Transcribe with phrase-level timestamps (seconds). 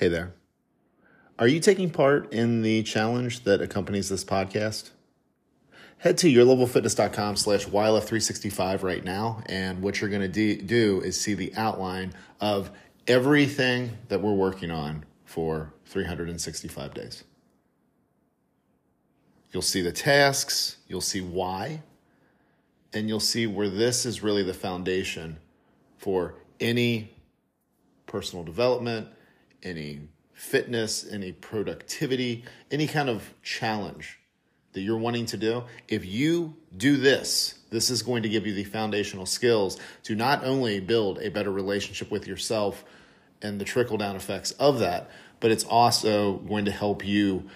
[0.00, 0.32] Hey there.
[1.38, 4.92] Are you taking part in the challenge that accompanies this podcast?
[5.98, 9.42] Head to yourlevelfitness.com slash YLF365 right now.
[9.44, 12.70] And what you're going to do is see the outline of
[13.06, 17.24] everything that we're working on for 365 days.
[19.52, 21.82] You'll see the tasks, you'll see why,
[22.94, 25.36] and you'll see where this is really the foundation
[25.98, 27.12] for any
[28.06, 29.06] personal development,
[29.62, 30.00] any
[30.32, 34.18] fitness, any productivity, any kind of challenge
[34.72, 35.64] that you're wanting to do.
[35.88, 40.44] If you do this, this is going to give you the foundational skills to not
[40.44, 42.84] only build a better relationship with yourself
[43.42, 45.10] and the trickle down effects of that,
[45.40, 47.48] but it's also going to help you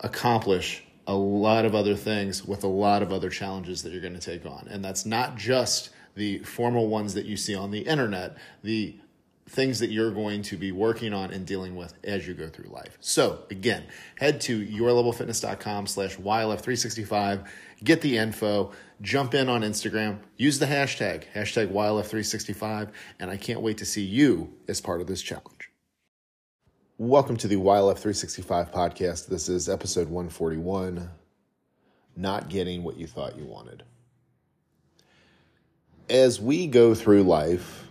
[0.00, 4.18] accomplish a lot of other things with a lot of other challenges that you're going
[4.18, 4.66] to take on.
[4.70, 8.96] And that's not just the formal ones that you see on the internet, the
[9.48, 12.70] things that you're going to be working on and dealing with as you go through
[12.70, 12.96] life.
[13.00, 13.84] So again,
[14.16, 17.46] head to yourlevelfitness.com slash YLF365,
[17.82, 23.60] get the info, jump in on Instagram, use the hashtag, hashtag YLF365, and I can't
[23.60, 25.70] wait to see you as part of this challenge.
[26.96, 29.26] Welcome to the YLF365 podcast.
[29.26, 31.10] This is episode 141,
[32.16, 33.82] Not Getting What You Thought You Wanted.
[36.08, 37.88] As we go through life,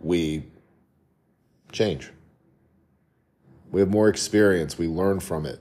[0.00, 0.44] we
[1.72, 2.10] change.
[3.70, 5.60] We have more experience, we learn from it.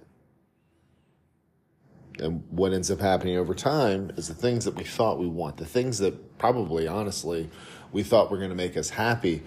[2.20, 5.58] And what ends up happening over time is the things that we thought we want,
[5.58, 7.50] the things that probably, honestly,
[7.92, 9.44] we thought were going to make us happy.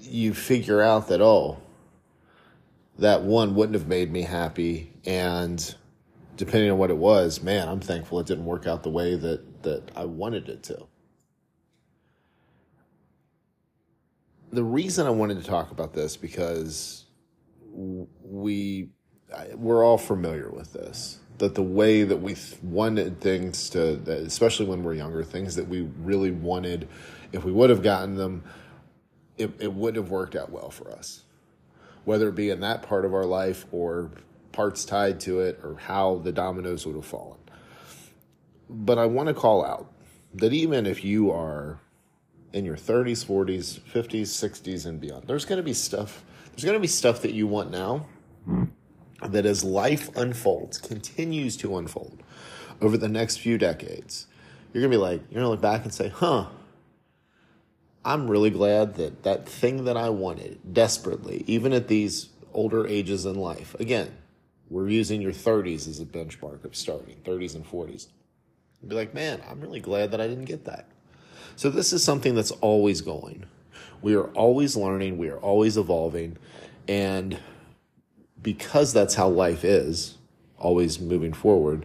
[0.00, 1.58] You figure out that, oh,
[2.98, 4.92] that one wouldn't have made me happy.
[5.04, 5.74] And
[6.36, 9.62] depending on what it was, man, I'm thankful it didn't work out the way that,
[9.64, 10.86] that I wanted it to.
[14.52, 17.04] The reason I wanted to talk about this because
[18.22, 18.90] we
[19.54, 23.78] we're all familiar with this that the way that we wanted things to
[24.24, 26.88] especially when we're younger things that we really wanted
[27.32, 28.42] if we would have gotten them
[29.38, 31.22] it, it wouldn't have worked out well for us.
[32.04, 34.10] Whether it be in that part of our life or
[34.52, 37.38] parts tied to it or how the dominoes would have fallen.
[38.68, 39.90] But i want to call out
[40.34, 41.80] that even if you are
[42.52, 45.24] in your 30s, 40s, 50s, 60s, and beyond.
[45.26, 46.24] There's going to be stuff.
[46.50, 48.06] There's going to be stuff that you want now
[48.44, 48.64] hmm.
[49.22, 52.22] that as life unfolds, continues to unfold
[52.80, 54.26] over the next few decades,
[54.72, 56.46] you're going to be like, you're going to look back and say, huh,
[58.04, 63.26] I'm really glad that that thing that I wanted desperately, even at these older ages
[63.26, 64.16] in life, again,
[64.70, 68.08] we're using your 30s as a benchmark of starting, 30s and 40s.
[68.80, 70.86] You'd be like, man, I'm really glad that I didn't get that.
[71.56, 73.44] So this is something that's always going.
[74.00, 76.36] We are always learning, we are always evolving,
[76.86, 77.38] and
[78.40, 80.16] because that's how life is,
[80.56, 81.84] always moving forward,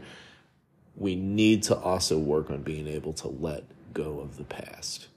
[0.96, 3.63] we need to also work on being able to let
[3.94, 5.07] go of the past.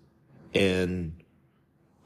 [0.54, 1.12] And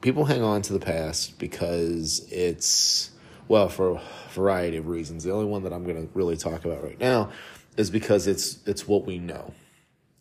[0.01, 3.11] people hang on to the past because it's,
[3.47, 5.23] well, for a variety of reasons.
[5.23, 7.29] The only one that I'm going to really talk about right now
[7.77, 9.53] is because it's it's what we know.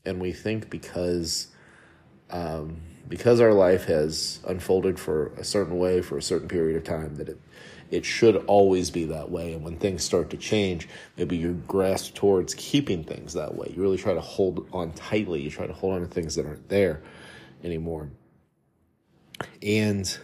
[0.04, 1.48] And we think because
[2.30, 2.76] um,
[3.08, 7.16] because our life has unfolded for a certain way for a certain period of time
[7.16, 7.40] that it
[7.90, 9.52] it should always be that way.
[9.52, 13.72] And when things start to change maybe you grasp towards keeping things that way.
[13.74, 15.40] You really try to hold on tightly.
[15.40, 17.02] You try to hold on to things that aren't there
[17.64, 18.10] anymore.
[19.62, 20.18] And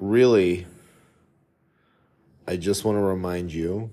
[0.00, 0.66] really
[2.46, 3.90] i just want to remind you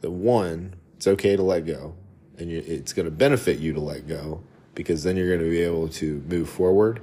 [0.00, 1.94] that one it's okay to let go
[2.38, 4.42] and it's going to benefit you to let go
[4.76, 7.00] because then you're going to be able to move forward.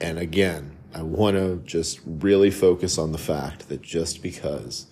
[0.00, 4.86] And again, I want to just really focus on the fact that just because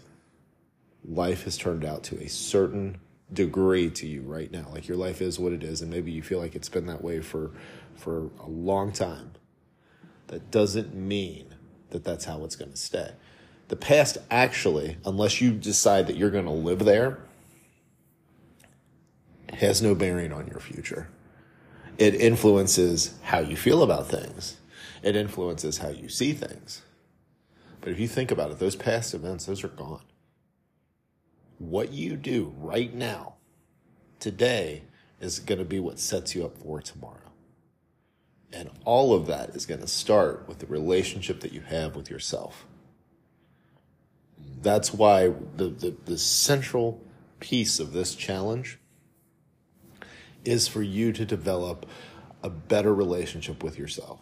[1.02, 2.98] life has turned out to a certain
[3.32, 6.22] degree to you right now, like your life is what it is, and maybe you
[6.22, 7.52] feel like it's been that way for
[7.96, 9.32] for a long time,
[10.28, 11.54] that doesn't mean
[11.90, 13.10] that that's how it's going to stay.
[13.68, 17.18] The past actually, unless you decide that you're going to live there,
[19.52, 21.08] has no bearing on your future
[21.98, 24.56] it influences how you feel about things.
[25.02, 26.82] It influences how you see things.
[27.80, 30.02] But if you think about it, those past events, those are gone.
[31.58, 33.34] What you do right now,
[34.20, 34.84] today,
[35.20, 37.32] is going to be what sets you up for tomorrow.
[38.52, 42.10] And all of that is going to start with the relationship that you have with
[42.10, 42.64] yourself.
[44.62, 47.02] That's why the, the, the central
[47.40, 48.78] piece of this challenge
[50.48, 51.86] is for you to develop
[52.42, 54.20] a better relationship with yourself.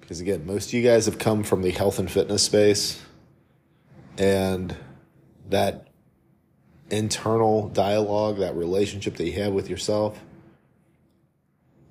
[0.00, 3.00] Because again, most of you guys have come from the health and fitness space,
[4.18, 4.76] and
[5.48, 5.88] that
[6.90, 10.20] internal dialogue, that relationship that you have with yourself,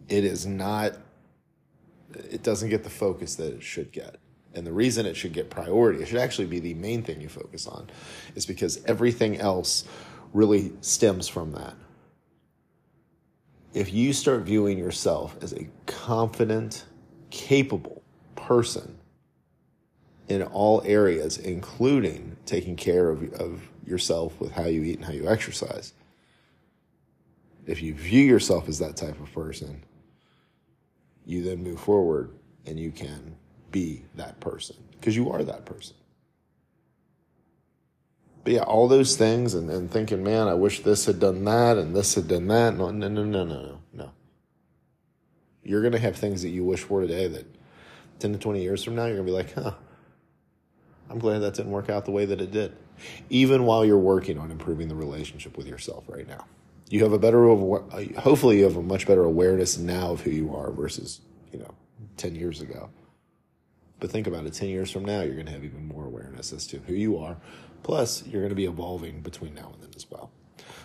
[0.08, 0.94] it is not,
[2.14, 4.18] it doesn't get the focus that it should get.
[4.54, 7.30] And the reason it should get priority, it should actually be the main thing you
[7.30, 7.90] focus on,
[8.36, 9.86] is because everything else
[10.32, 11.74] really stems from that.
[13.74, 16.86] If you start viewing yourself as a confident,
[17.32, 18.04] capable
[18.36, 19.00] person
[20.28, 25.12] in all areas, including taking care of, of yourself with how you eat and how
[25.12, 25.94] you exercise,
[27.66, 29.84] if you view yourself as that type of person,
[31.26, 32.32] you then move forward
[32.68, 33.36] and you can
[33.72, 35.96] be that person because you are that person.
[38.44, 41.78] But yeah, all those things and, and thinking, man, I wish this had done that
[41.78, 42.76] and this had done that.
[42.76, 44.12] No, no, no, no, no, no.
[45.64, 47.46] You're going to have things that you wish for today that
[48.20, 49.74] 10 to 20 years from now, you're going to be like, huh,
[51.10, 52.76] I'm glad that didn't work out the way that it did.
[53.30, 56.46] Even while you're working on improving the relationship with yourself right now.
[56.90, 60.56] You have a better, hopefully, you have a much better awareness now of who you
[60.56, 61.74] are versus, you know,
[62.18, 62.90] 10 years ago.
[64.00, 66.52] But think about it 10 years from now, you're going to have even more awareness
[66.52, 67.38] as to who you are.
[67.84, 70.32] Plus, you're going to be evolving between now and then as well.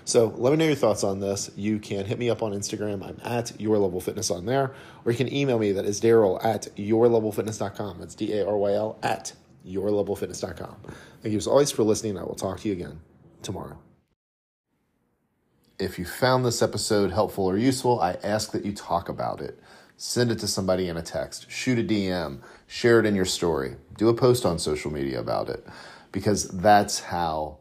[0.05, 1.51] So let me know your thoughts on this.
[1.55, 3.07] You can hit me up on Instagram.
[3.07, 4.73] I'm at Your Level Fitness on there.
[5.05, 5.73] Or you can email me.
[5.73, 7.99] That is Daryl at yourlevelfitness.com.
[8.01, 9.35] That's D A R Y L at
[9.67, 10.77] yourlevelfitness.com.
[11.23, 12.17] Thank you as always for listening.
[12.17, 13.01] I will talk to you again
[13.43, 13.79] tomorrow.
[15.79, 19.61] If you found this episode helpful or useful, I ask that you talk about it.
[19.97, 23.77] Send it to somebody in a text, shoot a DM, share it in your story,
[23.97, 25.67] do a post on social media about it,
[26.13, 27.59] because that's how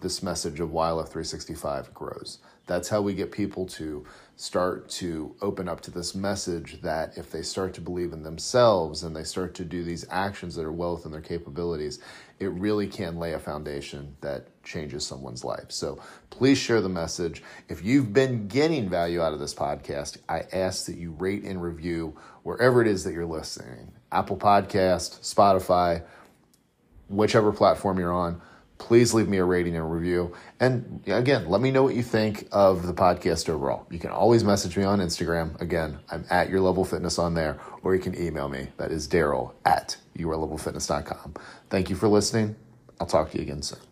[0.00, 2.38] this message of YLF 365 grows.
[2.66, 4.06] That's how we get people to
[4.36, 9.02] start to open up to this message that if they start to believe in themselves
[9.02, 11.98] and they start to do these actions that are well within their capabilities,
[12.38, 15.66] it really can lay a foundation that changes someone's life.
[15.68, 16.00] So
[16.30, 17.42] please share the message.
[17.68, 21.62] If you've been getting value out of this podcast, I ask that you rate and
[21.62, 26.02] review wherever it is that you're listening Apple Podcast, Spotify,
[27.10, 28.40] whichever platform you're on
[28.80, 30.34] please leave me a rating and review.
[30.58, 33.86] And again, let me know what you think of the podcast overall.
[33.90, 35.60] You can always message me on Instagram.
[35.60, 38.68] Again, I'm at Your Level Fitness on there, or you can email me.
[38.78, 41.34] That is Daryl at yourlevelfitness.com.
[41.68, 42.56] Thank you for listening.
[42.98, 43.89] I'll talk to you again soon.